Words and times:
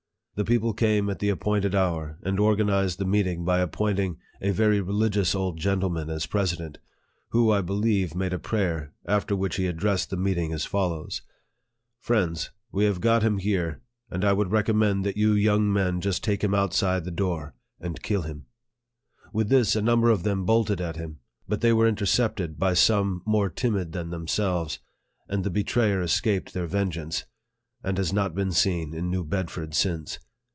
The 0.35 0.45
people 0.45 0.73
came 0.73 1.07
at 1.07 1.19
the 1.19 1.29
appointed 1.29 1.75
hour, 1.75 2.17
and 2.23 2.39
organized 2.39 2.97
the 2.97 3.05
meeting 3.05 3.45
by 3.45 3.59
appointing 3.59 4.17
a 4.41 4.49
very 4.49 4.81
religious 4.81 5.35
old 5.35 5.59
gentleman 5.59 6.09
as 6.09 6.25
president, 6.25 6.79
who, 7.29 7.51
I 7.51 7.61
believe, 7.61 8.15
made 8.15 8.33
a 8.33 8.39
prayer, 8.39 8.91
after 9.05 9.35
which 9.35 9.57
he 9.57 9.67
addressed 9.67 10.09
the 10.09 10.17
meeting 10.17 10.51
as 10.51 10.65
follows:" 10.65 11.21
Friends, 11.99 12.49
we 12.71 12.85
have 12.85 13.01
got 13.01 13.21
him 13.21 13.37
here, 13.37 13.81
and 14.09 14.25
I 14.25 14.33
would 14.33 14.51
recommend 14.51 15.05
that 15.05 15.15
you 15.15 15.33
young 15.33 15.71
men 15.71 16.01
just 16.01 16.23
take 16.23 16.43
him 16.43 16.55
outside 16.55 17.05
the 17.05 17.11
door, 17.11 17.53
and 17.79 18.01
kill 18.01 18.23
him!" 18.23 18.47
With 19.33 19.49
this, 19.49 19.75
a 19.75 19.81
number 19.81 20.09
of 20.09 20.23
them 20.23 20.43
bolted 20.45 20.81
at 20.81 20.95
him; 20.95 21.19
but 21.47 21.61
they 21.61 21.73
were 21.73 21.87
intercepted 21.87 22.57
by 22.57 22.73
some 22.73 23.21
more 23.27 23.49
timid 23.51 23.91
than 23.91 24.09
themselves, 24.09 24.79
and 25.27 25.43
the 25.43 25.51
betrayer 25.51 26.01
escaped 26.01 26.51
their 26.55 26.65
vengeance, 26.67 27.25
and 27.83 27.95
has 27.99 28.11
not 28.11 28.33
been 28.33 28.51
seen 28.51 28.91
in 28.95 29.11
New 29.11 29.23
Bedford 29.23 29.75
since. 29.75 30.17